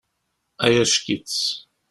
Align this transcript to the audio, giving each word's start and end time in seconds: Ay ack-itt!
Ay 0.65 0.75
ack-itt! 0.83 1.37